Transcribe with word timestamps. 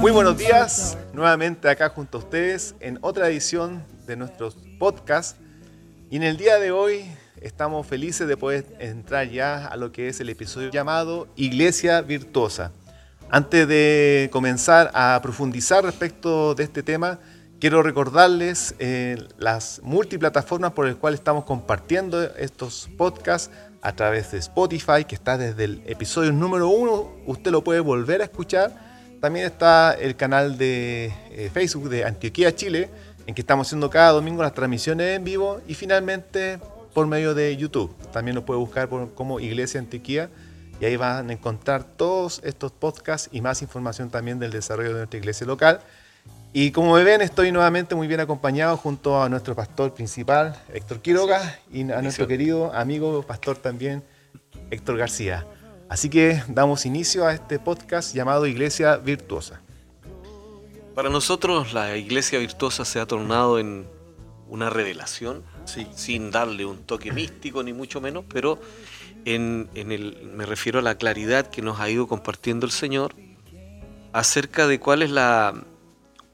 Muy 0.00 0.12
buenos 0.12 0.36
días, 0.36 0.98
nuevamente 1.14 1.66
acá 1.70 1.88
junto 1.88 2.18
a 2.18 2.20
ustedes 2.20 2.74
en 2.78 2.98
otra 3.00 3.26
edición 3.28 3.82
de 4.06 4.16
nuestros 4.16 4.58
podcasts. 4.78 5.40
Y 6.10 6.16
en 6.16 6.24
el 6.24 6.36
día 6.36 6.58
de 6.58 6.72
hoy 6.72 7.10
estamos 7.40 7.86
felices 7.86 8.28
de 8.28 8.36
poder 8.36 8.66
entrar 8.80 9.30
ya 9.30 9.66
a 9.66 9.76
lo 9.78 9.92
que 9.92 10.08
es 10.08 10.20
el 10.20 10.28
episodio 10.28 10.70
llamado 10.70 11.26
Iglesia 11.34 12.02
Virtuosa. 12.02 12.70
Antes 13.30 13.66
de 13.66 14.28
comenzar 14.30 14.90
a 14.92 15.18
profundizar 15.22 15.82
respecto 15.84 16.54
de 16.54 16.64
este 16.64 16.82
tema, 16.82 17.18
quiero 17.62 17.80
recordarles 17.84 18.74
eh, 18.80 19.24
las 19.38 19.80
multiplataformas 19.84 20.72
por 20.72 20.84
las 20.84 20.96
cuales 20.96 21.20
estamos 21.20 21.44
compartiendo 21.44 22.20
estos 22.20 22.90
podcasts 22.98 23.54
a 23.82 23.94
través 23.94 24.32
de 24.32 24.38
Spotify, 24.38 25.04
que 25.06 25.14
está 25.14 25.38
desde 25.38 25.62
el 25.62 25.82
episodio 25.86 26.32
número 26.32 26.68
uno, 26.68 27.12
usted 27.24 27.52
lo 27.52 27.62
puede 27.62 27.78
volver 27.78 28.20
a 28.20 28.24
escuchar. 28.24 28.72
También 29.20 29.46
está 29.46 29.92
el 29.92 30.16
canal 30.16 30.58
de 30.58 31.14
eh, 31.30 31.50
Facebook 31.54 31.88
de 31.88 32.04
Antioquía 32.04 32.52
Chile, 32.52 32.90
en 33.28 33.34
que 33.36 33.42
estamos 33.42 33.68
haciendo 33.68 33.88
cada 33.90 34.10
domingo 34.10 34.42
las 34.42 34.54
transmisiones 34.54 35.16
en 35.16 35.22
vivo 35.22 35.60
y 35.68 35.74
finalmente 35.74 36.58
por 36.92 37.06
medio 37.06 37.32
de 37.32 37.56
YouTube. 37.56 37.94
También 38.10 38.34
lo 38.34 38.44
puede 38.44 38.58
buscar 38.58 38.88
como 38.88 39.38
Iglesia 39.38 39.78
Antioquía 39.78 40.30
y 40.80 40.84
ahí 40.84 40.96
van 40.96 41.30
a 41.30 41.32
encontrar 41.32 41.84
todos 41.84 42.40
estos 42.42 42.72
podcasts 42.72 43.28
y 43.30 43.40
más 43.40 43.62
información 43.62 44.10
también 44.10 44.40
del 44.40 44.50
desarrollo 44.50 44.88
de 44.88 44.96
nuestra 44.96 45.18
iglesia 45.20 45.46
local. 45.46 45.80
Y 46.54 46.70
como 46.70 46.94
me 46.94 47.02
ven, 47.02 47.22
estoy 47.22 47.50
nuevamente 47.50 47.94
muy 47.94 48.06
bien 48.06 48.20
acompañado 48.20 48.76
junto 48.76 49.22
a 49.22 49.28
nuestro 49.30 49.54
pastor 49.54 49.94
principal, 49.94 50.62
Héctor 50.74 51.00
Quiroga, 51.00 51.58
y 51.72 51.90
a 51.90 52.02
nuestro 52.02 52.26
querido 52.26 52.74
amigo 52.74 53.22
pastor 53.22 53.56
también, 53.56 54.04
Héctor 54.70 54.98
García. 54.98 55.46
Así 55.88 56.10
que 56.10 56.42
damos 56.48 56.84
inicio 56.84 57.26
a 57.26 57.32
este 57.32 57.58
podcast 57.58 58.14
llamado 58.14 58.46
Iglesia 58.46 58.98
Virtuosa. 58.98 59.62
Para 60.94 61.08
nosotros 61.08 61.72
la 61.72 61.96
Iglesia 61.96 62.38
Virtuosa 62.38 62.84
se 62.84 63.00
ha 63.00 63.06
tornado 63.06 63.58
en 63.58 63.86
una 64.46 64.68
revelación, 64.68 65.44
sin 65.94 66.30
darle 66.30 66.66
un 66.66 66.84
toque 66.84 67.12
místico 67.12 67.62
ni 67.62 67.72
mucho 67.72 68.02
menos, 68.02 68.26
pero 68.28 68.60
en, 69.24 69.70
el, 69.74 70.30
me 70.34 70.44
refiero 70.44 70.80
a 70.80 70.82
la 70.82 70.96
claridad 70.96 71.46
que 71.46 71.62
nos 71.62 71.80
ha 71.80 71.88
ido 71.88 72.06
compartiendo 72.06 72.66
el 72.66 72.72
Señor 72.72 73.14
acerca 74.12 74.66
de 74.66 74.78
cuál 74.78 75.00
es 75.00 75.10
la 75.10 75.64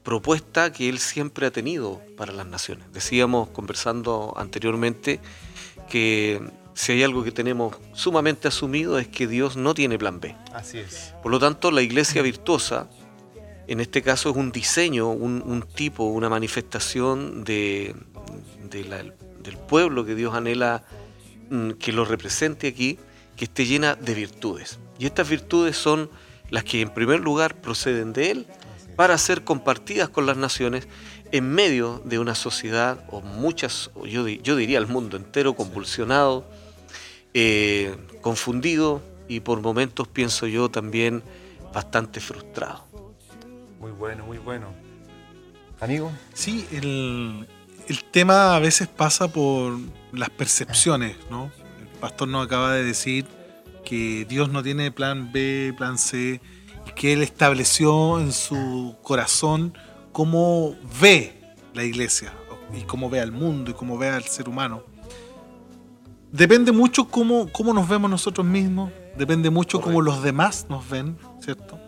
propuesta 0.09 0.71
que 0.73 0.89
Él 0.89 0.97
siempre 0.97 1.45
ha 1.45 1.51
tenido 1.51 2.01
para 2.17 2.33
las 2.33 2.47
naciones. 2.47 2.91
Decíamos, 2.91 3.49
conversando 3.49 4.33
anteriormente, 4.37 5.19
que 5.87 6.41
si 6.73 6.93
hay 6.93 7.03
algo 7.03 7.23
que 7.23 7.31
tenemos 7.31 7.75
sumamente 7.93 8.47
asumido 8.47 8.97
es 8.97 9.07
que 9.07 9.27
Dios 9.27 9.55
no 9.55 9.73
tiene 9.73 9.99
plan 9.99 10.19
B. 10.19 10.35
Así 10.53 10.79
es. 10.79 11.13
Por 11.21 11.31
lo 11.31 11.37
tanto, 11.37 11.69
la 11.69 11.83
iglesia 11.83 12.21
virtuosa, 12.23 12.89
en 13.67 13.79
este 13.79 14.01
caso, 14.01 14.31
es 14.31 14.35
un 14.35 14.51
diseño, 14.51 15.09
un, 15.09 15.63
tipo, 15.75 16.05
una 16.05 16.27
manifestación 16.27 17.43
de, 17.43 17.95
del 18.71 19.57
pueblo 19.67 20.05
que 20.05 20.15
Dios 20.15 20.33
anhela 20.33 20.83
Mm, 21.49 21.71
que 21.71 21.91
lo 21.91 22.05
represente 22.05 22.67
aquí, 22.67 22.99
que 23.35 23.45
esté 23.45 23.65
llena 23.65 23.95
de 23.95 24.13
virtudes. 24.13 24.79
Y 24.99 25.07
estas 25.07 25.27
virtudes 25.27 25.75
son 25.75 26.09
las 26.51 26.63
que 26.63 26.81
en 26.81 26.93
primer 26.93 27.19
lugar 27.21 27.59
proceden 27.59 28.13
de 28.13 28.31
Él 28.31 28.47
para 28.99 29.17
ser 29.17 29.45
compartidas 29.45 30.09
con 30.09 30.25
las 30.25 30.35
naciones 30.35 30.85
en 31.31 31.49
medio 31.49 32.01
de 32.03 32.19
una 32.19 32.35
sociedad 32.35 33.01
o 33.09 33.21
muchas, 33.21 33.91
yo, 34.05 34.27
yo 34.27 34.57
diría 34.57 34.77
el 34.77 34.87
mundo 34.87 35.15
entero 35.15 35.53
convulsionado, 35.53 36.45
eh, 37.33 37.95
confundido 38.19 39.01
y 39.29 39.39
por 39.39 39.61
momentos 39.61 40.09
pienso 40.09 40.47
yo 40.47 40.69
también 40.69 41.23
bastante 41.73 42.19
frustrado. 42.19 42.83
Muy 43.79 43.91
bueno, 43.91 44.25
muy 44.25 44.37
bueno. 44.37 44.67
Amigo. 45.79 46.11
Sí, 46.33 46.67
el, 46.73 47.47
el 47.87 48.03
tema 48.03 48.57
a 48.57 48.59
veces 48.59 48.89
pasa 48.89 49.29
por 49.29 49.79
las 50.11 50.29
percepciones, 50.29 51.15
¿no? 51.31 51.53
El 51.79 51.87
pastor 52.01 52.27
nos 52.27 52.45
acaba 52.45 52.73
de 52.73 52.83
decir 52.83 53.25
que 53.85 54.25
Dios 54.27 54.49
no 54.49 54.61
tiene 54.61 54.91
plan 54.91 55.31
B, 55.31 55.73
plan 55.77 55.97
C, 55.97 56.41
que 56.93 57.13
Él 57.13 57.21
estableció 57.21 58.19
en 58.19 58.31
su 58.31 58.95
corazón 59.01 59.77
cómo 60.11 60.75
ve 61.01 61.39
la 61.73 61.83
iglesia, 61.83 62.33
y 62.73 62.81
cómo 62.83 63.09
ve 63.09 63.19
al 63.19 63.31
mundo, 63.31 63.71
y 63.71 63.73
cómo 63.73 63.97
ve 63.97 64.09
al 64.09 64.23
ser 64.23 64.49
humano. 64.49 64.83
Depende 66.31 66.71
mucho 66.71 67.07
cómo, 67.07 67.47
cómo 67.51 67.73
nos 67.73 67.87
vemos 67.87 68.09
nosotros 68.09 68.45
mismos, 68.45 68.91
depende 69.17 69.49
mucho 69.49 69.81
cómo 69.81 70.01
los 70.01 70.21
demás 70.21 70.67
nos 70.69 70.87
ven, 70.87 71.17
¿cierto? 71.39 71.79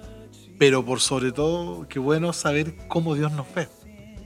Pero 0.58 0.84
por 0.84 1.00
sobre 1.00 1.32
todo, 1.32 1.88
qué 1.88 2.00
bueno 2.00 2.34
saber 2.34 2.76
cómo 2.88 3.16
Dios 3.16 3.32
nos 3.32 3.52
ve. 3.54 3.68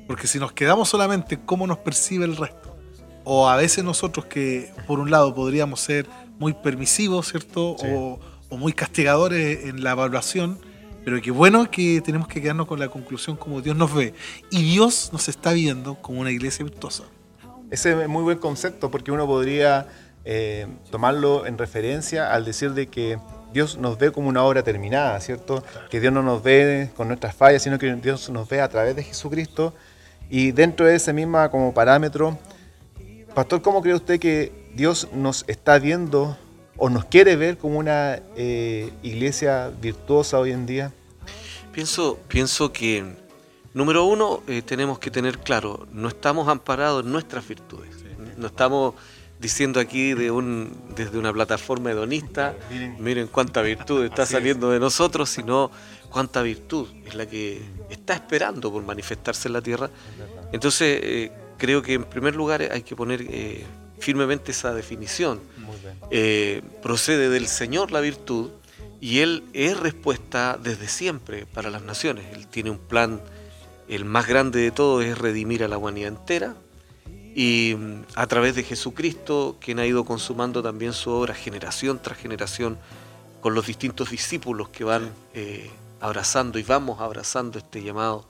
Porque 0.07 0.27
si 0.27 0.39
nos 0.39 0.51
quedamos 0.53 0.89
solamente 0.89 1.39
cómo 1.43 1.67
nos 1.67 1.79
percibe 1.79 2.25
el 2.25 2.37
resto, 2.37 2.75
o 3.23 3.49
a 3.49 3.55
veces 3.57 3.83
nosotros 3.83 4.25
que 4.27 4.71
por 4.87 4.99
un 4.99 5.09
lado 5.09 5.33
podríamos 5.33 5.79
ser 5.79 6.07
muy 6.39 6.53
permisivos, 6.53 7.29
¿cierto? 7.29 7.71
O, 7.71 8.19
muy 8.51 8.73
castigadores 8.73 9.66
en 9.66 9.83
la 9.83 9.91
evaluación, 9.91 10.59
pero 11.03 11.22
qué 11.22 11.31
bueno 11.31 11.69
que 11.69 12.01
tenemos 12.01 12.28
que 12.28 12.41
quedarnos 12.41 12.67
con 12.67 12.79
la 12.79 12.89
conclusión 12.89 13.35
como 13.35 13.61
Dios 13.61 13.75
nos 13.75 13.94
ve. 13.94 14.13
Y 14.50 14.63
Dios 14.63 15.09
nos 15.13 15.28
está 15.28 15.53
viendo 15.53 15.95
como 15.95 16.22
una 16.22 16.31
iglesia 16.31 16.63
virtuosa. 16.63 17.03
Ese 17.69 18.01
es 18.01 18.07
muy 18.07 18.23
buen 18.23 18.39
concepto 18.39 18.89
porque 18.89 19.11
uno 19.11 19.28
podría 19.28 19.88
eh, 20.23 20.67
tomarlo 20.89 21.45
en 21.45 21.57
referencia 21.57 22.34
al 22.34 22.45
decir 22.45 22.73
de 22.73 22.88
que 22.88 23.19
Dios 23.53 23.78
nos 23.78 23.97
ve 23.97 24.11
como 24.11 24.29
una 24.29 24.44
obra 24.44 24.63
terminada, 24.63 25.19
¿cierto? 25.19 25.63
Que 25.89 26.00
Dios 26.00 26.11
no 26.11 26.23
nos 26.23 26.44
ve 26.44 26.91
con 26.95 27.07
nuestras 27.07 27.35
fallas, 27.35 27.63
sino 27.63 27.79
que 27.79 27.94
Dios 27.95 28.29
nos 28.29 28.50
ve 28.50 28.61
a 28.61 28.69
través 28.69 28.95
de 28.95 29.03
Jesucristo 29.03 29.73
y 30.29 30.51
dentro 30.51 30.85
de 30.85 30.95
ese 30.95 31.13
mismo 31.13 31.50
como 31.51 31.73
parámetro, 31.73 32.38
Pastor, 33.34 33.61
¿cómo 33.61 33.81
cree 33.81 33.94
usted 33.94 34.19
que 34.19 34.51
Dios 34.73 35.07
nos 35.13 35.45
está 35.47 35.78
viendo 35.78 36.38
o 36.77 36.89
nos 36.89 37.05
quiere 37.05 37.35
ver 37.35 37.57
como 37.57 37.79
una 37.79 38.19
eh, 38.35 38.91
iglesia 39.03 39.71
virtuosa 39.81 40.39
hoy 40.39 40.51
en 40.51 40.65
día? 40.65 40.91
Pienso, 41.71 42.19
pienso 42.27 42.71
que, 42.71 43.03
número 43.73 44.05
uno, 44.05 44.41
eh, 44.47 44.61
tenemos 44.61 44.99
que 44.99 45.11
tener 45.11 45.39
claro, 45.39 45.87
no 45.91 46.07
estamos 46.07 46.47
amparados 46.47 47.03
en 47.03 47.11
nuestras 47.11 47.47
virtudes. 47.47 47.89
No 48.37 48.47
estamos 48.47 48.95
diciendo 49.39 49.79
aquí 49.79 50.13
de 50.13 50.31
un, 50.31 50.75
desde 50.95 51.17
una 51.17 51.31
plataforma 51.33 51.91
hedonista, 51.91 52.55
miren, 52.99 53.27
cuánta 53.27 53.61
virtud 53.61 54.05
está 54.05 54.25
saliendo 54.25 54.71
de 54.71 54.79
nosotros, 54.79 55.29
sino 55.29 55.71
cuánta 56.09 56.41
virtud 56.41 56.87
es 57.05 57.15
la 57.15 57.25
que 57.25 57.61
está 57.89 58.13
esperando 58.13 58.71
por 58.71 58.83
manifestarse 58.83 59.49
en 59.49 59.53
la 59.53 59.61
tierra. 59.61 59.89
Entonces, 60.51 60.99
eh, 61.03 61.31
creo 61.57 61.81
que 61.81 61.93
en 61.93 62.05
primer 62.05 62.35
lugar 62.35 62.61
hay 62.61 62.83
que 62.83 62.95
poner 62.95 63.21
eh, 63.21 63.65
firmemente 64.00 64.51
esa 64.51 64.73
definición. 64.73 65.39
Eh, 66.11 66.61
procede 66.81 67.29
del 67.29 67.47
Señor 67.47 67.91
la 67.91 68.01
virtud 68.01 68.51
y 69.01 69.19
Él 69.19 69.44
es 69.53 69.78
respuesta 69.78 70.59
desde 70.61 70.88
siempre 70.88 71.45
para 71.45 71.69
las 71.69 71.81
naciones. 71.81 72.25
Él 72.34 72.47
tiene 72.47 72.69
un 72.69 72.78
plan, 72.78 73.22
el 73.88 74.05
más 74.05 74.28
grande 74.28 74.59
de 74.59 74.72
todo 74.72 75.01
es 75.01 75.17
redimir 75.17 75.63
a 75.63 75.67
la 75.67 75.78
humanidad 75.78 76.09
entera 76.09 76.55
y 77.35 77.75
mm, 77.78 78.03
a 78.16 78.28
través 78.28 78.55
de 78.55 78.63
Jesucristo, 78.63 79.57
quien 79.59 79.79
ha 79.79 79.85
ido 79.85 80.05
consumando 80.05 80.63
también 80.63 80.94
su 80.94 81.11
obra 81.11 81.34
generación 81.34 82.00
tras 82.01 82.17
generación 82.17 82.78
con 83.41 83.53
los 83.53 83.67
distintos 83.67 84.09
discípulos 84.09 84.69
que 84.69 84.84
van 84.84 85.11
abrazando 86.00 86.57
y 86.59 86.63
vamos 86.63 87.00
abrazando 87.00 87.59
este 87.59 87.84
llamado. 87.84 88.28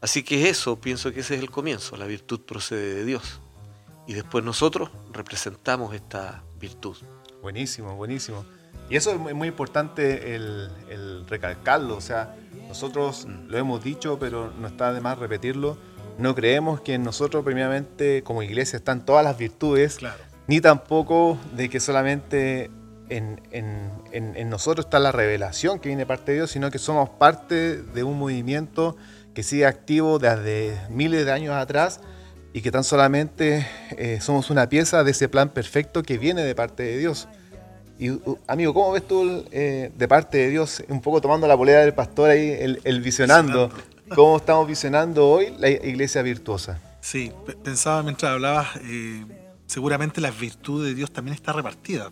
Así 0.00 0.22
que 0.22 0.50
eso, 0.50 0.76
pienso 0.76 1.12
que 1.12 1.20
ese 1.20 1.34
es 1.34 1.40
el 1.40 1.50
comienzo, 1.50 1.96
la 1.96 2.04
virtud 2.06 2.40
procede 2.40 2.94
de 2.94 3.04
Dios. 3.06 3.40
Y 4.06 4.14
después 4.14 4.44
nosotros 4.44 4.90
representamos 5.12 5.94
esta 5.94 6.42
virtud. 6.58 6.96
Buenísimo, 7.42 7.94
buenísimo. 7.96 8.44
Y 8.90 8.96
eso 8.96 9.12
es 9.12 9.34
muy 9.34 9.48
importante 9.48 10.34
el, 10.34 11.24
recalcarlo, 11.26 11.96
o 11.96 12.00
sea, 12.00 12.36
nosotros 12.68 13.26
mm. 13.26 13.48
lo 13.48 13.58
hemos 13.58 13.82
dicho, 13.82 14.18
pero 14.18 14.52
no 14.58 14.66
está 14.66 14.92
de 14.92 15.00
más 15.00 15.18
repetirlo. 15.18 15.78
No 16.18 16.34
creemos 16.34 16.80
que 16.80 16.94
en 16.94 17.02
nosotros, 17.02 17.44
primeramente, 17.44 18.22
como 18.22 18.42
iglesia, 18.42 18.76
están 18.76 19.04
todas 19.04 19.24
las 19.24 19.38
virtudes, 19.38 19.98
ni 20.46 20.60
tampoco 20.60 21.38
de 21.56 21.68
que 21.70 21.80
solamente 21.80 22.70
en, 23.08 24.50
nosotros 24.50 24.86
está 24.86 24.98
la 24.98 25.12
revelación 25.12 25.78
que 25.78 25.88
viene 25.88 26.02
de 26.02 26.06
parte 26.06 26.32
de 26.32 26.38
Dios, 26.38 26.50
sino 26.50 26.70
que 26.70 26.78
somos 26.78 27.10
parte 27.10 27.82
de 27.82 28.04
un 28.04 28.18
movimiento 28.18 28.96
que 29.34 29.42
sigue 29.42 29.66
activo 29.66 30.18
desde 30.18 30.78
miles 30.90 31.24
de 31.24 31.32
años 31.32 31.54
atrás 31.54 32.00
y 32.54 32.62
que 32.62 32.70
tan 32.70 32.84
solamente 32.84 33.66
eh, 33.98 34.20
somos 34.20 34.48
una 34.48 34.68
pieza 34.68 35.02
de 35.02 35.10
ese 35.10 35.28
plan 35.28 35.48
perfecto 35.48 36.04
que 36.04 36.18
viene 36.18 36.44
de 36.44 36.54
parte 36.54 36.84
de 36.84 36.98
Dios. 36.98 37.26
Y 37.98 38.10
amigo, 38.46 38.72
¿cómo 38.72 38.92
ves 38.92 39.06
tú 39.06 39.44
eh, 39.50 39.90
de 39.94 40.08
parte 40.08 40.38
de 40.38 40.50
Dios, 40.50 40.82
un 40.88 41.00
poco 41.00 41.20
tomando 41.20 41.48
la 41.48 41.56
polera 41.56 41.80
del 41.80 41.94
pastor 41.94 42.30
ahí, 42.30 42.48
el, 42.84 43.00
visionando, 43.00 43.70
cómo 44.14 44.36
estamos 44.36 44.68
visionando 44.68 45.28
hoy 45.28 45.52
la 45.58 45.68
iglesia 45.68 46.22
virtuosa? 46.22 46.80
Sí, 47.00 47.32
pensaba 47.64 48.04
mientras 48.04 48.30
hablabas, 48.30 48.68
eh, 48.82 49.24
seguramente 49.66 50.20
la 50.20 50.30
virtud 50.30 50.86
de 50.86 50.94
Dios 50.94 51.10
también 51.10 51.34
está 51.34 51.52
repartida 51.52 52.10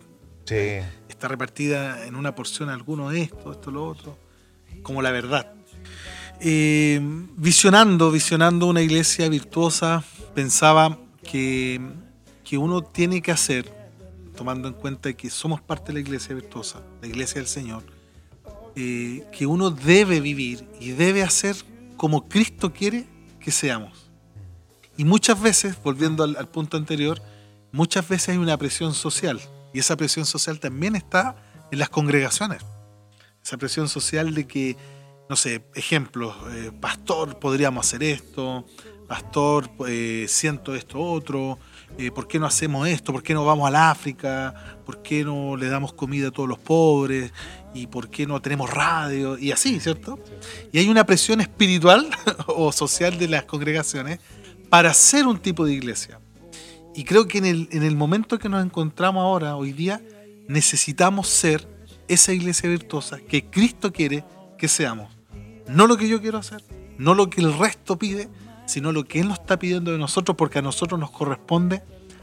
Está 1.09 1.29
repartida 1.29 2.05
en 2.05 2.17
una 2.17 2.35
porción 2.35 2.69
alguno 2.69 3.12
esto, 3.12 3.53
esto, 3.53 3.71
lo 3.71 3.87
otro, 3.87 4.19
como 4.83 5.00
la 5.00 5.12
verdad. 5.12 5.55
Visionando, 6.41 8.11
visionando 8.11 8.67
una 8.67 8.83
iglesia 8.83 9.29
virtuosa, 9.29 10.05
pensaba 10.34 10.99
que, 11.23 11.81
que 12.44 12.58
uno 12.58 12.82
tiene 12.82 13.23
que 13.23 13.31
hacer, 13.31 13.73
tomando 14.37 14.69
en 14.69 14.75
cuenta 14.75 15.12
que 15.12 15.31
somos 15.31 15.61
parte 15.61 15.88
de 15.88 15.94
la 15.94 16.00
iglesia 16.00 16.34
virtuosa, 16.34 16.81
la 17.00 17.08
iglesia 17.08 17.40
del 17.40 17.49
Señor, 17.49 17.82
eh, 18.75 19.26
que 19.32 19.46
uno 19.46 19.70
debe 19.70 20.20
vivir 20.20 20.67
y 20.81 20.93
debe 20.93 21.23
hacer 21.23 21.56
como 21.96 22.29
Cristo 22.29 22.73
quiere 22.73 23.06
que 23.38 23.50
seamos. 23.50 24.11
Y 24.96 25.05
muchas 25.05 25.40
veces, 25.40 25.76
volviendo 25.82 26.25
al, 26.25 26.49
punto 26.49 26.76
anterior, 26.76 27.20
muchas 27.70 28.08
veces 28.08 28.31
hay 28.31 28.38
una 28.38 28.56
presión 28.56 28.94
social. 28.94 29.40
Y 29.73 29.79
esa 29.79 29.96
presión 29.96 30.26
social 30.26 30.61
también 30.61 30.96
está 30.96 31.37
en 31.70 31.79
las 31.79 31.88
congregaciones. 31.88 32.62
Esa 33.44 33.56
presión 33.56 33.88
social 33.88 34.34
de 34.34 34.46
que, 34.46 34.76
no 35.29 35.37
sé, 35.37 35.65
ejemplos, 35.75 36.35
eh, 36.53 36.71
pastor, 36.79 37.39
podríamos 37.39 37.87
hacer 37.87 38.03
esto, 38.03 38.67
pastor, 39.09 39.71
eh, 39.89 40.27
siento 40.29 40.75
esto 40.75 41.01
otro, 41.01 41.59
eh, 41.99 42.11
¿por 42.11 42.27
qué 42.27 42.39
no 42.39 42.47
hacemos 42.47 42.89
esto? 42.89 43.13
¿Por 43.13 43.23
qué 43.23 43.35
no 43.35 43.45
vamos 43.45 43.69
al 43.69 43.77
África? 43.77 44.55
¿Por 44.87 45.03
qué 45.03 45.25
no 45.25 45.57
le 45.57 45.69
damos 45.69 45.93
comida 45.93 46.29
a 46.29 46.31
todos 46.31 46.49
los 46.49 46.59
pobres? 46.59 47.33
¿Y 47.75 47.87
por 47.87 48.09
qué 48.09 48.27
no 48.27 48.41
tenemos 48.41 48.71
radio? 48.71 49.37
Y 49.37 49.53
así, 49.53 49.79
¿cierto? 49.81 50.19
Y 50.73 50.79
hay 50.79 50.89
una 50.89 51.05
presión 51.05 51.41
espiritual 51.41 52.09
o 52.47 52.73
social 52.73 53.19
de 53.19 53.29
las 53.29 53.45
congregaciones 53.45 54.21
para 54.71 54.95
ser 54.95 55.27
un 55.27 55.39
tipo 55.39 55.67
de 55.67 55.75
iglesia. 55.75 56.19
Y 56.95 57.05
creo 57.05 57.29
que 57.29 57.39
en 57.39 57.47
el, 57.47 57.69
en 57.73 57.83
el 57.83 57.97
momento 57.97 58.39
que 58.39 58.49
nos 58.49 58.65
encontramos 58.65 59.23
ahora, 59.23 59.57
hoy 59.57 59.73
día, 59.73 60.03
necesitamos 60.49 61.29
ser 61.29 61.69
esa 62.09 62.33
iglesia 62.33 62.69
virtuosa 62.69 63.19
que 63.21 63.45
Cristo 63.47 63.93
quiere 63.93 64.25
que 64.62 64.69
seamos. 64.69 65.12
No 65.67 65.88
lo 65.88 65.97
que 65.97 66.06
yo 66.06 66.20
quiero 66.20 66.38
hacer, 66.38 66.62
no 66.97 67.14
lo 67.14 67.29
que 67.29 67.41
el 67.41 67.59
resto 67.59 67.99
pide, 67.99 68.29
sino 68.64 68.93
lo 68.93 69.03
que 69.03 69.19
Él 69.19 69.26
nos 69.26 69.41
está 69.41 69.59
pidiendo 69.59 69.91
de 69.91 69.99
nosotros, 69.99 70.37
porque 70.37 70.61
a 70.61 70.62
nosotros 70.62 71.00
nos 71.00 71.11
corresponde 71.11 71.82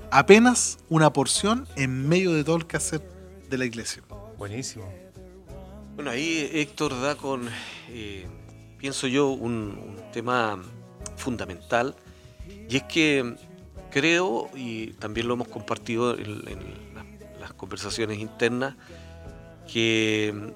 apenas 0.09 0.77
una 0.87 1.11
porción 1.11 1.67
en 1.75 2.07
medio 2.07 2.31
de 2.31 2.45
todo 2.45 2.55
el 2.55 2.65
quehacer 2.65 3.01
de 3.49 3.57
la 3.57 3.65
iglesia. 3.65 4.03
Buenísimo. 4.37 4.89
Bueno, 5.95 6.11
ahí 6.11 6.49
Héctor 6.53 7.01
da 7.01 7.15
con, 7.15 7.49
eh, 7.89 8.25
pienso 8.77 9.07
yo, 9.07 9.27
un 9.31 9.97
tema 10.13 10.63
fundamental 11.17 11.93
y 12.69 12.77
es 12.77 12.83
que 12.83 13.35
creo, 13.91 14.49
y 14.55 14.93
también 14.93 15.27
lo 15.27 15.33
hemos 15.33 15.49
compartido 15.49 16.17
en, 16.17 16.41
las 17.41 17.51
conversaciones 17.51 18.19
internas, 18.19 18.75
que 19.69 20.53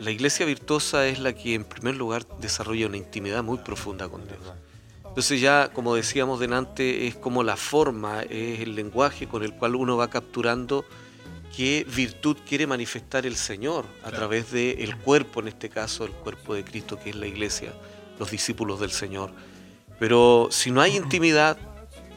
la 0.00 0.10
iglesia 0.10 0.46
virtuosa 0.46 1.06
es 1.06 1.18
la 1.18 1.34
que 1.34 1.54
en 1.54 1.64
primer 1.64 1.94
lugar 1.94 2.26
desarrolla 2.40 2.86
una 2.86 2.96
intimidad 2.96 3.44
muy 3.44 3.58
profunda 3.58 4.08
con 4.08 4.26
Dios. 4.26 4.40
Entonces 5.06 5.40
ya, 5.40 5.70
como 5.74 5.94
decíamos 5.94 6.40
delante, 6.40 7.06
es 7.06 7.16
como 7.16 7.42
la 7.42 7.56
forma, 7.56 8.22
es 8.22 8.60
el 8.60 8.74
lenguaje 8.74 9.28
con 9.28 9.42
el 9.42 9.52
cual 9.54 9.74
uno 9.74 9.98
va 9.98 10.08
capturando 10.08 10.84
qué 11.54 11.86
virtud 11.94 12.38
quiere 12.48 12.66
manifestar 12.66 13.26
el 13.26 13.36
Señor 13.36 13.84
a 14.02 14.10
través 14.10 14.50
del 14.52 14.96
cuerpo, 14.96 15.40
en 15.40 15.48
este 15.48 15.68
caso 15.68 16.04
el 16.04 16.12
cuerpo 16.12 16.54
de 16.54 16.64
Cristo, 16.64 16.98
que 16.98 17.10
es 17.10 17.16
la 17.16 17.26
iglesia, 17.26 17.74
los 18.18 18.30
discípulos 18.30 18.80
del 18.80 18.92
Señor. 18.92 19.30
Pero 19.98 20.48
si 20.50 20.70
no 20.70 20.80
hay 20.80 20.96
intimidad, 20.96 21.58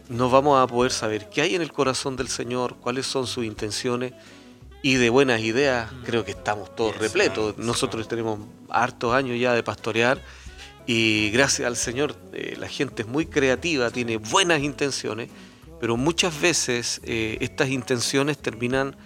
no 0.07 0.29
vamos 0.29 0.61
a 0.61 0.67
poder 0.67 0.91
saber 0.91 1.29
qué 1.29 1.41
hay 1.41 1.55
en 1.55 1.61
el 1.61 1.73
corazón 1.73 2.15
del 2.15 2.29
Señor, 2.29 2.77
cuáles 2.77 3.07
son 3.07 3.27
sus 3.27 3.43
intenciones. 3.43 4.13
Y 4.85 4.95
de 4.95 5.09
buenas 5.09 5.39
ideas, 5.39 5.89
creo 6.03 6.25
que 6.25 6.31
estamos 6.31 6.75
todos 6.75 6.97
repletos. 6.97 7.57
Nosotros 7.57 8.05
tenemos 8.09 8.37
hartos 8.67 9.13
años 9.13 9.39
ya 9.39 9.53
de 9.53 9.63
pastorear 9.63 10.21
y 10.85 11.29
gracias 11.31 11.67
al 11.67 11.77
Señor 11.77 12.17
eh, 12.33 12.57
la 12.59 12.67
gente 12.67 13.03
es 13.03 13.07
muy 13.07 13.25
creativa, 13.25 13.89
tiene 13.91 14.17
buenas 14.17 14.61
intenciones, 14.61 15.29
pero 15.79 15.95
muchas 15.95 16.39
veces 16.41 16.99
eh, 17.05 17.37
estas 17.39 17.69
intenciones 17.69 18.37
terminan 18.37 18.97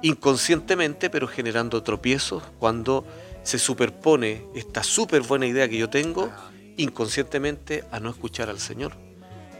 inconscientemente, 0.00 1.10
pero 1.10 1.28
generando 1.28 1.82
tropiezos 1.82 2.42
cuando 2.58 3.04
se 3.42 3.58
superpone 3.58 4.46
esta 4.54 4.82
súper 4.82 5.20
buena 5.20 5.46
idea 5.46 5.68
que 5.68 5.76
yo 5.76 5.90
tengo 5.90 6.32
inconscientemente 6.78 7.84
a 7.90 8.00
no 8.00 8.08
escuchar 8.08 8.48
al 8.48 8.60
Señor. 8.60 8.92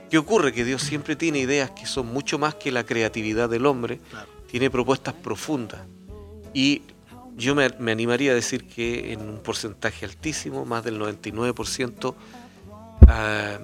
¿Qué 0.08 0.16
ocurre? 0.16 0.54
Que 0.54 0.64
Dios 0.64 0.80
siempre 0.80 1.14
tiene 1.14 1.40
ideas 1.40 1.72
que 1.72 1.84
son 1.84 2.06
mucho 2.06 2.38
más 2.38 2.54
que 2.54 2.72
la 2.72 2.86
creatividad 2.86 3.50
del 3.50 3.66
hombre, 3.66 4.00
tiene 4.50 4.70
propuestas 4.70 5.14
profundas. 5.14 5.80
Y 6.54 6.82
yo 7.36 7.54
me, 7.54 7.64
animaría 7.92 8.32
a 8.32 8.34
decir 8.34 8.66
que 8.66 9.12
en 9.12 9.20
un 9.20 9.38
porcentaje 9.38 10.04
altísimo, 10.04 10.64
más 10.64 10.84
del 10.84 10.98
99%, 10.98 12.14
ah, 13.06 13.58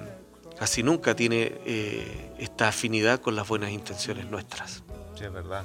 casi 0.57 0.83
nunca 0.83 1.15
tiene 1.15 1.51
eh, 1.65 2.31
esta 2.39 2.69
afinidad 2.69 3.19
con 3.19 3.35
las 3.35 3.47
buenas 3.47 3.71
intenciones 3.71 4.29
nuestras. 4.29 4.83
Sí, 5.15 5.25
es 5.25 5.33
verdad. 5.33 5.63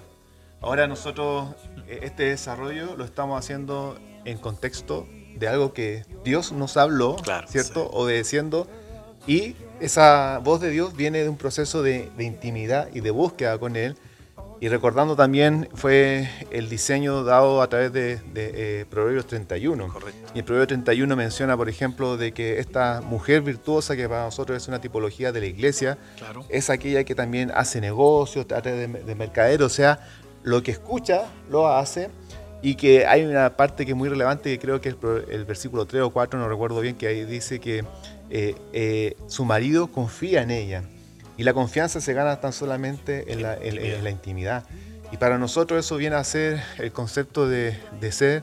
Ahora 0.60 0.86
nosotros 0.86 1.54
eh, 1.86 2.00
este 2.02 2.24
desarrollo 2.24 2.96
lo 2.96 3.04
estamos 3.04 3.38
haciendo 3.38 3.98
en 4.24 4.38
contexto 4.38 5.06
de 5.36 5.48
algo 5.48 5.72
que 5.72 6.04
Dios 6.24 6.52
nos 6.52 6.76
habló, 6.76 7.16
¿cierto? 7.48 7.88
Obedeciendo. 7.90 8.66
Y 9.26 9.56
esa 9.80 10.38
voz 10.42 10.60
de 10.60 10.70
Dios 10.70 10.94
viene 10.94 11.22
de 11.22 11.28
un 11.28 11.36
proceso 11.36 11.82
de, 11.82 12.10
intimidad 12.18 12.88
y 12.92 13.00
de 13.00 13.10
búsqueda 13.10 13.58
con 13.58 13.76
Él. 13.76 13.96
Y 14.60 14.68
recordando 14.68 15.16
también 15.16 15.68
fue 15.74 16.28
el 16.50 16.68
diseño 16.68 17.24
dado 17.24 17.62
a 17.62 17.68
través 17.68 17.92
de, 17.94 18.20
eh, 18.34 18.84
Proverbios 18.90 19.26
31. 19.26 19.88
Correcto. 19.88 20.32
Y 20.34 20.38
el 20.40 20.44
Proverbio 20.44 20.66
31 20.66 21.16
menciona, 21.16 21.56
por 21.56 21.70
ejemplo, 21.70 22.18
de 22.18 22.32
que 22.32 22.58
esta 22.58 23.00
mujer 23.00 23.40
virtuosa, 23.40 23.96
que 23.96 24.06
para 24.06 24.24
nosotros 24.24 24.62
es 24.62 24.68
una 24.68 24.80
tipología 24.80 25.32
de 25.32 25.40
la 25.40 25.46
iglesia, 25.46 25.96
es 26.50 26.68
aquella 26.68 27.04
que 27.04 27.14
también 27.14 27.50
hace 27.54 27.80
negocios, 27.80 28.46
trata 28.46 28.70
de, 28.70 28.86
de 28.86 29.14
mercader, 29.14 29.62
o 29.62 29.70
sea, 29.70 30.00
lo 30.42 30.62
que 30.62 30.72
escucha 30.72 31.30
lo 31.48 31.68
hace 31.68 32.10
y 32.62 32.74
que 32.74 33.06
hay 33.06 33.24
una 33.24 33.56
parte 33.56 33.84
que 33.84 33.92
es 33.92 33.96
muy 33.96 34.08
relevante, 34.08 34.50
que 34.50 34.58
creo 34.58 34.80
que 34.80 34.90
es 34.90 34.96
el, 35.30 35.44
versículo 35.44 35.86
3 35.86 36.02
o 36.02 36.10
4, 36.10 36.38
no 36.38 36.48
recuerdo 36.48 36.80
bien, 36.80 36.96
que 36.96 37.06
ahí 37.06 37.24
dice 37.24 37.58
que 37.60 37.84
eh, 38.28 38.54
eh, 38.72 39.16
su 39.26 39.44
marido 39.44 39.88
confía 39.88 40.42
en 40.42 40.50
ella. 40.50 40.84
Y 41.40 41.42
la 41.42 41.54
confianza 41.54 42.02
se 42.02 42.12
gana 42.12 42.38
tan 42.38 42.52
solamente 42.52 43.32
en 43.32 43.40
la, 43.40 44.10
intimidad. 44.10 44.62
Y 45.10 45.16
para 45.16 45.38
nosotros 45.38 45.82
eso 45.82 45.96
viene 45.96 46.16
a 46.16 46.22
ser 46.22 46.62
el 46.76 46.92
concepto 46.92 47.48
de, 47.48 47.80
ser 48.10 48.42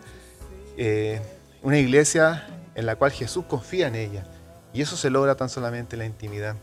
eh, 0.78 1.22
una 1.62 1.78
iglesia 1.78 2.48
en 2.74 2.88
la 2.88 2.96
cual 2.96 3.12
Jesús 3.12 3.46
confía 3.48 3.86
en 3.86 3.94
ella. 3.94 4.24
Y 4.74 4.82
eso 4.82 4.98
se 4.98 5.12
logra 5.12 5.36
tan 5.36 5.48
solamente 5.48 5.96
en 5.96 6.00
la 6.00 6.06
intimidad. 6.06 6.56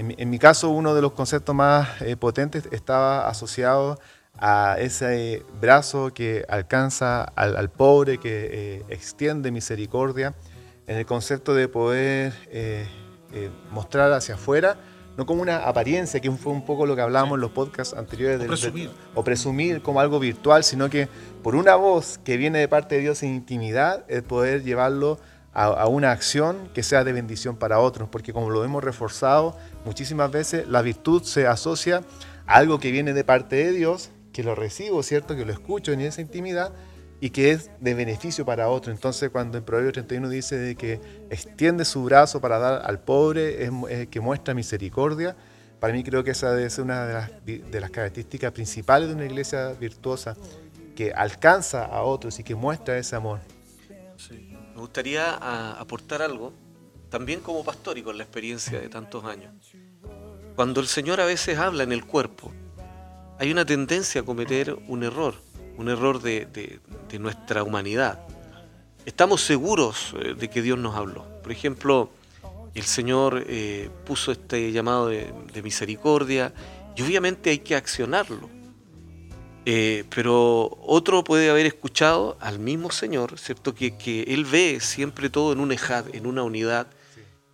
En, 0.00 0.28
mi 0.28 0.40
caso, 0.40 0.70
uno 0.70 0.92
de 0.92 1.02
los 1.02 1.12
conceptos 1.12 1.54
más 1.54 1.88
potentes 2.18 2.64
estaba 2.72 3.28
asociado 3.28 4.00
a 4.40 4.78
ese 4.80 5.44
brazo 5.60 6.12
que 6.12 6.44
alcanza 6.48 7.22
al, 7.22 7.70
pobre, 7.70 8.18
que 8.18 8.48
eh, 8.50 8.82
extiende 8.88 9.52
misericordia, 9.52 10.34
en 10.88 10.96
el 10.96 11.06
concepto 11.06 11.54
de 11.54 11.68
poder 11.68 12.34
eh, 12.50 12.88
eh, 13.32 13.50
mostrar 13.70 14.12
hacia 14.12 14.34
afuera, 14.34 14.76
no 15.16 15.26
como 15.26 15.42
una 15.42 15.58
apariencia, 15.58 16.20
que 16.20 16.30
fue 16.30 16.52
un 16.52 16.64
poco 16.64 16.86
lo 16.86 16.94
que 16.94 17.02
hablábamos 17.02 17.36
en 17.36 17.40
los 17.40 17.50
podcasts 17.50 17.94
anteriores, 17.94 18.40
o 18.40 18.46
presumir. 18.46 18.90
o 19.14 19.24
presumir 19.24 19.82
como 19.82 20.00
algo 20.00 20.18
virtual, 20.18 20.62
sino 20.64 20.90
que 20.90 21.08
por 21.42 21.56
una 21.56 21.74
voz 21.74 22.18
que 22.24 22.36
viene 22.36 22.58
de 22.58 22.68
parte 22.68 22.96
de 22.96 23.02
Dios 23.02 23.22
en 23.22 23.34
intimidad, 23.34 24.04
el 24.08 24.22
poder 24.22 24.62
llevarlo 24.62 25.18
a, 25.52 25.64
a 25.64 25.86
una 25.86 26.12
acción 26.12 26.68
que 26.74 26.82
sea 26.82 27.04
de 27.04 27.12
bendición 27.12 27.56
para 27.56 27.80
otros, 27.80 28.08
porque 28.10 28.32
como 28.32 28.50
lo 28.50 28.64
hemos 28.64 28.84
reforzado 28.84 29.56
muchísimas 29.84 30.30
veces, 30.30 30.68
la 30.68 30.82
virtud 30.82 31.22
se 31.22 31.46
asocia 31.46 32.02
a 32.46 32.54
algo 32.56 32.78
que 32.78 32.90
viene 32.90 33.12
de 33.14 33.24
parte 33.24 33.56
de 33.56 33.72
Dios, 33.72 34.10
que 34.32 34.42
lo 34.42 34.54
recibo, 34.54 35.02
¿cierto? 35.02 35.34
Que 35.34 35.46
lo 35.46 35.52
escucho 35.52 35.92
en 35.92 36.02
esa 36.02 36.20
intimidad 36.20 36.72
y 37.20 37.30
que 37.30 37.50
es 37.50 37.70
de 37.80 37.94
beneficio 37.94 38.44
para 38.44 38.68
otro. 38.68 38.92
Entonces, 38.92 39.30
cuando 39.30 39.58
en 39.58 39.64
Proverbio 39.64 39.92
31 39.92 40.28
dice 40.28 40.56
de 40.56 40.76
que 40.76 41.00
extiende 41.30 41.84
su 41.84 42.04
brazo 42.04 42.40
para 42.40 42.58
dar 42.58 42.82
al 42.84 43.00
pobre, 43.00 43.64
es, 43.64 44.08
que 44.08 44.20
muestra 44.20 44.54
misericordia, 44.54 45.36
para 45.80 45.92
mí 45.92 46.02
creo 46.04 46.24
que 46.24 46.32
esa 46.32 46.52
debe 46.52 46.68
ser 46.70 46.84
una 46.84 47.06
de 47.06 47.14
las, 47.14 47.30
de 47.44 47.80
las 47.80 47.90
características 47.90 48.52
principales 48.52 49.08
de 49.08 49.14
una 49.14 49.26
iglesia 49.26 49.72
virtuosa, 49.72 50.36
que 50.94 51.12
alcanza 51.12 51.84
a 51.84 52.02
otros 52.02 52.38
y 52.40 52.42
que 52.42 52.54
muestra 52.54 52.96
ese 52.98 53.14
amor. 53.14 53.40
Me 54.74 54.80
gustaría 54.80 55.34
aportar 55.78 56.22
algo, 56.22 56.52
también 57.10 57.40
como 57.40 57.64
pastor 57.64 57.98
y 57.98 58.02
con 58.02 58.18
la 58.18 58.24
experiencia 58.24 58.80
de 58.80 58.88
tantos 58.88 59.24
años. 59.24 59.52
Cuando 60.56 60.80
el 60.80 60.86
Señor 60.86 61.20
a 61.20 61.26
veces 61.26 61.58
habla 61.58 61.82
en 61.82 61.92
el 61.92 62.04
cuerpo, 62.04 62.50
hay 63.38 63.52
una 63.52 63.66
tendencia 63.66 64.22
a 64.22 64.24
cometer 64.24 64.76
un 64.88 65.02
error, 65.02 65.34
un 65.76 65.90
error 65.90 66.22
de, 66.22 66.80
nuestra 67.18 67.62
humanidad. 67.62 68.20
Estamos 69.04 69.40
seguros 69.42 70.14
eh, 70.20 70.34
de 70.34 70.50
que 70.50 70.62
Dios 70.62 70.78
nos 70.78 70.96
habló. 70.96 71.24
Por 71.42 71.52
ejemplo, 71.52 72.10
el 72.74 72.84
Señor 72.84 73.44
eh, 73.46 73.88
puso 74.04 74.32
este 74.32 74.72
llamado 74.72 75.08
de, 75.08 75.62
misericordia 75.62 76.52
y 76.96 77.02
obviamente 77.02 77.50
hay 77.50 77.58
que 77.60 77.76
accionarlo. 77.76 78.50
Eh, 79.64 80.04
pero 80.14 80.76
otro 80.82 81.24
puede 81.24 81.50
haber 81.50 81.66
escuchado 81.66 82.36
al 82.40 82.58
mismo 82.58 82.90
Señor, 82.90 83.38
¿cierto? 83.38 83.74
Que, 83.74 83.96
que 83.96 84.22
Él 84.24 84.44
ve 84.44 84.78
siempre 84.80 85.30
todo 85.30 85.52
en 85.52 85.60
un 85.60 85.72
ejad, 85.72 86.14
en 86.14 86.26
una 86.26 86.42
unidad, 86.42 86.88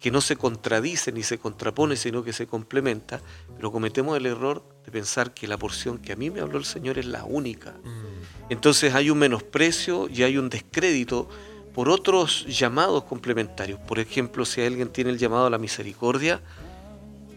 que 0.02 0.10
no 0.10 0.20
se 0.20 0.36
contradice 0.36 1.12
ni 1.12 1.22
se 1.22 1.38
contrapone, 1.38 1.96
sino 1.96 2.24
que 2.24 2.32
se 2.32 2.48
complementa, 2.48 3.20
pero 3.54 3.70
cometemos 3.70 4.16
el 4.16 4.26
error 4.26 4.64
de 4.84 4.90
pensar 4.90 5.32
que 5.32 5.46
la 5.46 5.56
porción 5.56 5.98
que 5.98 6.12
a 6.12 6.16
mí 6.16 6.28
me 6.28 6.40
habló 6.40 6.58
el 6.58 6.64
Señor 6.64 6.98
es 6.98 7.06
la 7.06 7.24
única. 7.24 7.70
Mm. 7.84 8.11
Entonces 8.48 8.94
hay 8.94 9.10
un 9.10 9.18
menosprecio 9.18 10.08
y 10.08 10.22
hay 10.22 10.36
un 10.36 10.48
descrédito 10.48 11.28
por 11.74 11.88
otros 11.88 12.46
llamados 12.46 13.04
complementarios. 13.04 13.80
Por 13.80 13.98
ejemplo, 13.98 14.44
si 14.44 14.60
alguien 14.60 14.88
tiene 14.88 15.10
el 15.10 15.18
llamado 15.18 15.46
a 15.46 15.50
la 15.50 15.58
misericordia, 15.58 16.40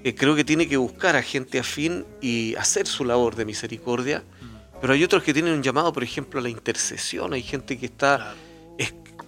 eh, 0.04 0.14
creo 0.14 0.36
que 0.36 0.44
tiene 0.44 0.68
que 0.68 0.78
buscar 0.78 1.16
a 1.16 1.22
gente 1.22 1.60
afín 1.60 2.06
y 2.22 2.56
hacer 2.56 2.86
su 2.88 3.06
labor 3.06 3.36
de 3.36 3.46
misericordia. 3.46 4.20
Mm. 4.20 4.80
Pero 4.82 4.94
hay 4.94 5.04
otros 5.04 5.24
que 5.24 5.34
tienen 5.34 5.54
un 5.54 5.64
llamado, 5.64 5.94
por 5.94 6.04
ejemplo, 6.04 6.40
a 6.40 6.44
la 6.44 6.50
intercesión. 6.50 7.34
Hay 7.34 7.44
gente 7.44 7.78
que 7.78 7.86
está 7.86 8.36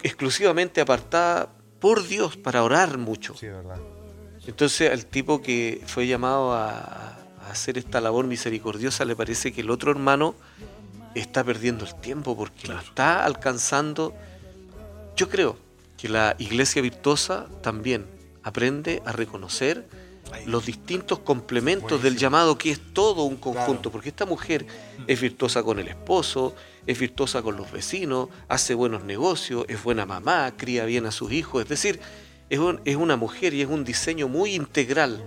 exclusivamente 0.04 0.82
apartada 0.82 1.50
por 1.80 2.08
Dios 2.08 2.38
para 2.38 2.64
orar 2.64 2.98
mucho. 2.98 3.36
Sí, 3.36 3.48
verdad. 3.48 3.80
Entonces 4.46 4.92
al 4.92 5.06
tipo 5.06 5.42
que 5.42 5.82
fue 5.86 6.08
llamado 6.08 6.54
a, 6.54 7.14
hacer 7.50 7.78
esta 7.78 8.02
labor 8.02 8.28
misericordiosa 8.28 9.06
le 9.06 9.16
parece 9.16 9.54
que 9.54 9.62
el 9.62 9.70
otro 9.70 9.90
hermano 9.90 10.36
está 11.20 11.44
perdiendo 11.44 11.86
el 11.86 11.96
tiempo 11.96 12.36
porque 12.36 12.68
lo 12.68 12.80
está 12.80 13.26
alcanzando. 13.26 14.14
Yo 15.16 15.30
creo 15.30 15.58
que 15.98 16.10
la 16.10 16.36
iglesia 16.38 16.82
virtuosa 16.82 17.48
también 17.62 18.06
aprende 18.44 19.02
a 19.06 19.12
reconocer 19.12 19.88
los 20.46 20.66
distintos 20.66 21.20
complementos 21.20 22.02
del 22.04 22.18
llamado, 22.18 22.58
que 22.58 22.72
es 22.72 22.80
todo 22.94 23.24
un 23.24 23.38
conjunto, 23.38 23.92
porque 23.92 24.10
esta 24.10 24.26
mujer 24.26 24.66
es 25.08 25.20
virtuosa 25.20 25.64
con 25.64 25.80
el 25.80 25.88
esposo, 25.88 26.56
es 26.86 27.00
virtuosa 27.00 27.42
con 27.42 27.56
los 27.56 27.72
vecinos, 27.72 28.30
hace 28.48 28.74
buenos 28.74 29.04
negocios, 29.04 29.66
es 29.68 29.82
buena 29.84 30.06
mamá, 30.06 30.54
cría 30.56 30.86
bien 30.86 31.06
a 31.06 31.12
sus 31.12 31.32
hijos, 31.32 31.64
es 31.64 31.70
decir, 31.70 32.00
es, 32.50 32.60
es 32.86 32.96
una 32.96 33.16
mujer 33.16 33.54
y 33.54 33.62
es 33.62 33.68
un 33.68 33.84
diseño 33.84 34.28
muy 34.28 34.54
integral, 34.54 35.24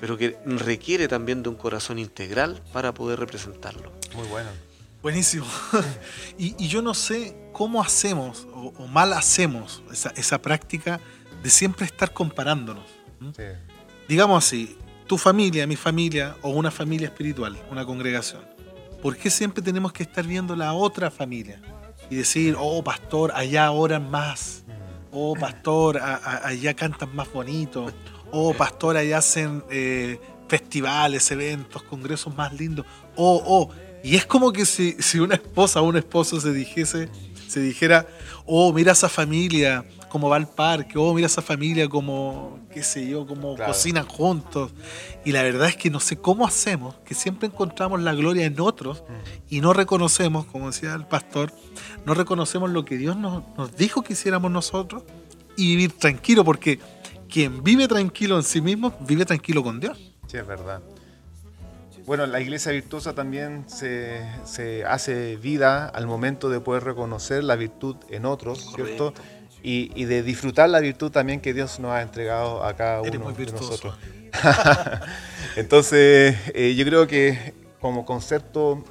pero 0.00 0.16
que 0.16 0.36
requiere 0.46 1.08
también 1.08 1.42
de 1.42 1.48
un 1.48 1.56
corazón 1.56 1.98
integral 1.98 2.62
para 2.72 2.92
poder 2.94 3.18
representarlo. 3.18 3.92
Muy 4.14 4.26
bueno. 4.28 4.67
Buenísimo. 5.02 5.46
y, 6.38 6.66
yo 6.68 6.82
no 6.82 6.94
sé 6.94 7.36
cómo 7.52 7.80
hacemos 7.80 8.46
o, 8.52 8.86
mal 8.86 9.12
hacemos 9.12 9.82
esa, 9.92 10.10
esa, 10.10 10.40
práctica 10.40 11.00
de 11.42 11.50
siempre 11.50 11.86
estar 11.86 12.12
comparándonos. 12.12 12.84
Sí 13.36 13.44
digamos 14.08 14.44
así, 14.44 14.76
tu 15.06 15.18
familia, 15.18 15.66
mi 15.66 15.76
familia 15.76 16.36
o 16.42 16.50
una 16.50 16.70
familia 16.70 17.08
espiritual, 17.08 17.56
una 17.70 17.84
congregación, 17.84 18.42
¿por 19.02 19.16
qué 19.16 19.30
siempre 19.30 19.62
tenemos 19.62 19.92
que 19.92 20.02
estar 20.02 20.26
viendo 20.26 20.56
la 20.56 20.72
otra 20.72 21.10
familia? 21.10 21.60
Y 22.10 22.16
decir, 22.16 22.56
oh 22.58 22.82
pastor, 22.82 23.30
allá 23.34 23.70
oran 23.70 24.10
más, 24.10 24.64
oh 25.12 25.36
pastor, 25.36 26.00
allá 26.00 26.74
cantan 26.74 27.14
más 27.14 27.30
bonito, 27.30 27.92
oh 28.32 28.54
pastor, 28.56 28.96
allá 28.96 29.18
hacen 29.18 29.62
eh, 29.70 30.18
festivales, 30.48 31.30
eventos, 31.30 31.82
congresos 31.82 32.34
más 32.34 32.52
lindos, 32.54 32.86
oh, 33.14 33.42
oh. 33.46 33.87
Y 34.02 34.16
es 34.16 34.26
como 34.26 34.52
que 34.52 34.64
si, 34.64 34.96
si 35.00 35.18
una 35.18 35.34
esposa 35.34 35.80
o 35.80 35.84
un 35.84 35.96
esposo 35.96 36.40
se 36.40 36.52
dijese, 36.52 37.08
se 37.48 37.60
dijera, 37.60 38.06
oh, 38.46 38.72
mira 38.72 38.92
esa 38.92 39.08
familia, 39.08 39.84
cómo 40.08 40.28
va 40.28 40.36
al 40.36 40.48
parque, 40.48 40.98
oh, 40.98 41.14
mira 41.14 41.26
esa 41.26 41.42
familia 41.42 41.88
como, 41.88 42.60
qué 42.72 42.82
sé 42.82 43.08
yo, 43.08 43.26
como 43.26 43.56
cocinan 43.56 44.06
juntos. 44.06 44.72
Y 45.24 45.32
la 45.32 45.42
verdad 45.42 45.68
es 45.68 45.76
que 45.76 45.90
no 45.90 46.00
sé 46.00 46.16
cómo 46.16 46.46
hacemos, 46.46 46.96
que 47.04 47.14
siempre 47.14 47.48
encontramos 47.48 48.00
la 48.00 48.14
gloria 48.14 48.46
en 48.46 48.60
otros 48.60 49.02
y 49.48 49.60
no 49.60 49.72
reconocemos, 49.72 50.46
como 50.46 50.66
decía 50.70 50.94
el 50.94 51.06
pastor, 51.06 51.52
no 52.04 52.14
reconocemos 52.14 52.70
lo 52.70 52.84
que 52.84 52.96
Dios 52.96 53.16
nos, 53.16 53.42
nos 53.56 53.76
dijo 53.76 54.02
que 54.02 54.12
hiciéramos 54.12 54.50
nosotros 54.50 55.02
y 55.56 55.68
vivir 55.68 55.92
tranquilo, 55.92 56.44
porque 56.44 56.78
quien 57.28 57.62
vive 57.62 57.88
tranquilo 57.88 58.36
en 58.36 58.44
sí 58.44 58.60
mismo, 58.60 58.96
vive 59.00 59.24
tranquilo 59.24 59.62
con 59.62 59.80
Dios. 59.80 59.98
Sí, 60.28 60.36
es 60.36 60.46
verdad. 60.46 60.82
Bueno, 62.08 62.24
la 62.24 62.40
iglesia 62.40 62.72
virtuosa 62.72 63.12
también 63.12 63.66
se, 63.68 64.26
se, 64.46 64.82
hace 64.86 65.36
vida 65.36 65.86
al 65.86 66.06
momento 66.06 66.48
de 66.48 66.58
poder 66.58 66.82
reconocer 66.82 67.44
la 67.44 67.54
virtud 67.54 67.96
en 68.08 68.24
otros, 68.24 68.72
¿cierto? 68.74 69.12
y, 69.62 70.06
de 70.06 70.22
disfrutar 70.22 70.70
la 70.70 70.80
virtud 70.80 71.10
también 71.10 71.42
que 71.42 71.52
Dios 71.52 71.78
nos 71.80 71.90
ha 71.90 72.00
entregado 72.00 72.64
a 72.64 72.74
cada 72.74 73.02
uno 73.02 73.32
de 73.32 73.52
nosotros. 73.52 73.94
Entonces, 75.56 76.34
eh, 76.54 76.74
yo 76.74 76.86
creo 76.86 77.06
que 77.06 77.52
como 77.78 78.06
concepto 78.06 78.82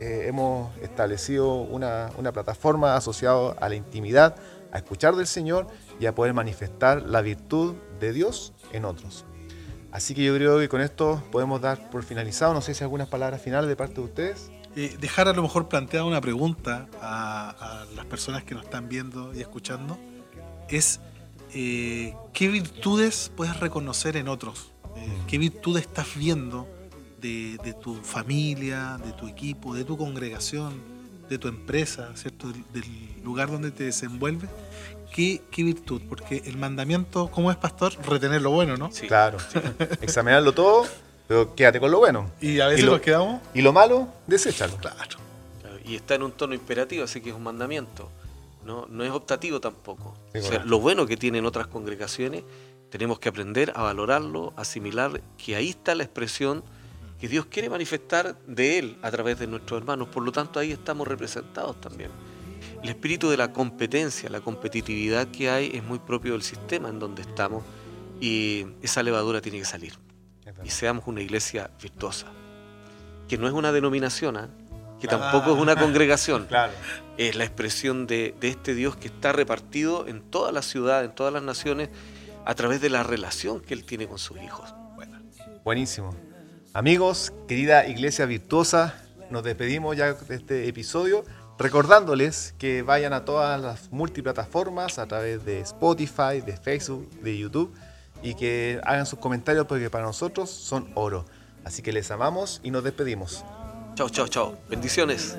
eh, 0.00 0.24
hemos 0.26 0.76
establecido 0.78 1.52
una, 1.62 2.10
una 2.16 2.32
plataforma 2.32 2.96
asociada 2.96 3.52
a 3.60 3.68
la 3.68 3.76
intimidad, 3.76 4.34
a 4.72 4.78
escuchar 4.78 5.14
del 5.14 5.28
Señor 5.28 5.68
y 6.00 6.06
a 6.06 6.14
poder 6.16 6.34
manifestar 6.34 7.02
la 7.02 7.20
virtud 7.20 7.76
de 8.00 8.12
Dios 8.12 8.52
en 8.72 8.84
otros. 8.84 9.24
Así 9.90 10.14
que 10.14 10.24
yo 10.24 10.34
creo 10.34 10.58
que 10.58 10.68
con 10.68 10.80
esto 10.80 11.22
podemos 11.32 11.60
dar 11.60 11.90
por 11.90 12.04
finalizado. 12.04 12.52
No 12.54 12.60
sé 12.60 12.74
si 12.74 12.84
algunas 12.84 13.08
palabras 13.08 13.40
finales 13.40 13.68
de 13.68 13.76
parte 13.76 13.94
de 13.94 14.00
ustedes. 14.02 14.50
Eh, 14.76 14.96
dejar 15.00 15.28
a 15.28 15.32
lo 15.32 15.42
mejor 15.42 15.68
planteada 15.68 16.04
una 16.04 16.20
pregunta 16.20 16.88
a, 17.00 17.84
las 17.96 18.04
personas 18.06 18.44
que 18.44 18.54
nos 18.54 18.64
están 18.64 18.88
viendo 18.88 19.34
y 19.34 19.40
escuchando 19.40 19.98
es 20.68 21.00
eh, 21.54 22.14
qué 22.32 22.48
virtudes 22.48 23.32
puedes 23.34 23.58
reconocer 23.58 24.16
en 24.16 24.28
otros, 24.28 24.72
eh, 24.96 25.08
qué 25.26 25.38
virtudes 25.38 25.84
estás 25.86 26.14
viendo 26.16 26.68
de, 27.20 27.74
tu 27.80 27.96
familia, 27.96 28.98
de 29.04 29.12
tu 29.12 29.26
equipo, 29.26 29.74
de 29.74 29.84
tu 29.84 29.96
congregación, 29.96 30.80
de 31.28 31.38
tu 31.38 31.48
empresa, 31.48 32.10
¿cierto? 32.14 32.48
Del, 32.48 32.84
lugar 33.22 33.50
donde 33.50 33.70
te 33.70 33.84
desenvuelves. 33.84 34.48
¿Qué, 35.12 35.42
¿Qué, 35.50 35.62
virtud? 35.62 36.02
Porque 36.08 36.42
el 36.46 36.56
mandamiento, 36.56 37.30
como 37.30 37.50
es 37.50 37.56
pastor, 37.56 37.92
retener 38.06 38.42
lo 38.42 38.50
bueno, 38.50 38.76
¿no? 38.76 38.90
Sí. 38.92 39.06
Claro, 39.06 39.38
examinarlo 40.00 40.52
todo 40.52 40.86
pero 41.28 41.54
quédate 41.54 41.78
con 41.78 41.90
lo 41.90 41.98
bueno. 41.98 42.30
Y 42.40 42.58
a 42.58 42.68
veces 42.68 42.86
nos 42.86 43.00
quedamos. 43.02 43.42
Y 43.52 43.60
lo 43.60 43.72
malo, 43.72 44.08
deséchalo. 44.26 44.76
Claro. 44.78 45.18
Y 45.84 45.94
está 45.94 46.14
en 46.14 46.22
un 46.22 46.32
tono 46.32 46.54
imperativo, 46.54 47.04
así 47.04 47.20
que 47.20 47.28
es 47.30 47.36
un 47.36 47.42
mandamiento. 47.42 48.10
No, 48.64 48.86
no 48.88 49.04
es 49.04 49.10
optativo 49.10 49.60
tampoco. 49.60 50.14
o 50.34 50.40
sea, 50.40 50.64
lo 50.64 50.80
bueno 50.80 51.06
que 51.06 51.16
tienen 51.16 51.44
otras 51.44 51.66
congregaciones, 51.66 52.44
tenemos 52.90 53.18
que 53.18 53.28
aprender 53.28 53.72
a 53.76 53.82
valorarlo, 53.82 54.54
asimilar 54.56 55.20
que 55.36 55.54
ahí 55.54 55.68
está 55.68 55.94
la 55.94 56.02
expresión 56.02 56.64
que 57.20 57.28
Dios 57.28 57.46
quiere 57.46 57.68
manifestar 57.68 58.38
de 58.46 58.78
Él 58.78 58.98
a 59.02 59.10
través 59.10 59.38
de 59.38 59.46
nuestros 59.46 59.80
hermanos. 59.80 60.08
Por 60.08 60.22
lo 60.22 60.32
tanto, 60.32 60.60
ahí 60.60 60.72
estamos 60.72 61.06
representados 61.06 61.80
también. 61.80 62.10
El 62.82 62.88
espíritu 62.88 63.28
de 63.28 63.36
la 63.36 63.52
competencia, 63.52 64.28
la 64.30 64.40
competitividad 64.40 65.28
que 65.28 65.50
hay 65.50 65.70
es 65.74 65.82
muy 65.82 65.98
propio 65.98 66.32
del 66.32 66.42
sistema 66.42 66.88
en 66.88 66.98
donde 66.98 67.22
estamos 67.22 67.64
y 68.20 68.66
esa 68.82 69.02
levadura 69.02 69.40
tiene 69.40 69.58
que 69.58 69.64
salir 69.64 69.94
y 70.64 70.70
seamos 70.70 71.04
una 71.06 71.20
iglesia 71.20 71.70
virtuosa. 71.80 72.26
Que 73.28 73.36
no 73.36 73.46
es 73.46 73.52
una 73.52 73.72
denominación, 73.72 74.36
¿ah? 74.36 74.48
que 75.00 75.06
tampoco 75.06 75.54
es 75.54 75.60
una 75.60 75.76
congregación. 75.76 76.48
Es 77.18 77.34
la 77.34 77.42
expresión 77.42 78.06
de, 78.06 78.36
este 78.42 78.76
Dios 78.76 78.94
que 78.94 79.08
está 79.08 79.32
repartido 79.32 80.06
en 80.06 80.22
toda 80.22 80.52
la 80.52 80.62
ciudad, 80.62 81.04
en 81.04 81.12
todas 81.12 81.32
las 81.32 81.42
naciones, 81.42 81.88
a 82.44 82.54
través 82.54 82.80
de 82.80 82.90
la 82.90 83.02
relación 83.02 83.60
que 83.60 83.74
Él 83.74 83.84
tiene 83.84 84.06
con 84.06 84.18
sus 84.18 84.40
hijos. 84.40 84.72
Buenísimo. 85.64 86.14
Amigos, 86.78 87.32
querida 87.48 87.88
iglesia 87.88 88.24
virtuosa, 88.24 88.94
nos 89.30 89.42
despedimos 89.42 89.96
ya 89.96 90.12
de 90.12 90.34
este 90.36 90.68
episodio 90.68 91.24
recordándoles 91.58 92.54
que 92.56 92.82
vayan 92.82 93.12
a 93.12 93.24
todas 93.24 93.60
las 93.60 93.90
multiplataformas 93.90 95.00
a 95.00 95.08
través 95.08 95.44
de 95.44 95.58
Spotify, 95.58 96.40
de 96.40 96.56
Facebook, 96.56 97.10
de 97.20 97.36
YouTube 97.36 97.74
y 98.22 98.34
que 98.34 98.80
hagan 98.84 99.06
sus 99.06 99.18
comentarios 99.18 99.66
porque 99.66 99.90
para 99.90 100.04
nosotros 100.04 100.50
son 100.50 100.88
oro. 100.94 101.24
Así 101.64 101.82
que 101.82 101.90
les 101.90 102.12
amamos 102.12 102.60
y 102.62 102.70
nos 102.70 102.84
despedimos. 102.84 103.44
Chao, 103.96 104.08
chao, 104.08 104.28
chao. 104.28 104.56
Bendiciones. 104.70 105.36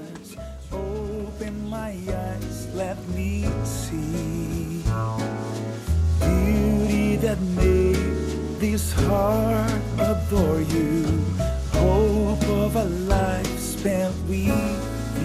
this 8.59 8.91
heart 8.93 9.81
adore 9.99 10.61
you. 10.63 11.28
Hope 11.79 12.43
of 12.49 12.75
a 12.75 12.83
life 12.83 13.59
spent 13.59 14.13
with 14.27 14.47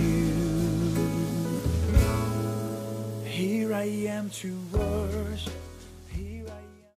you. 0.00 0.34
Here 3.24 3.74
I 3.74 3.84
am 3.84 4.30
to 4.30 4.56
worship. 4.72 5.63